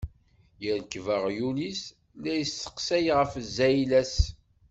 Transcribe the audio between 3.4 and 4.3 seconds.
zzayla-s.